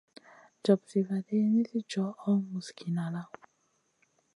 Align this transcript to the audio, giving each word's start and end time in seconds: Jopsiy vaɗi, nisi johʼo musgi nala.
Jopsiy 0.63 1.03
vaɗi, 1.07 1.37
nisi 1.51 1.77
johʼo 1.91 2.31
musgi 2.51 2.85
nala. 2.95 3.21